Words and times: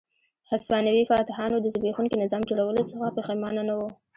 هسپانوي 0.51 1.03
فاتحانو 1.09 1.57
د 1.61 1.67
زبېښونکي 1.73 2.15
نظام 2.23 2.41
جوړولو 2.49 2.81
څخه 2.89 3.13
پښېمانه 3.17 3.61
نه 3.69 3.73
وو. 3.79 3.89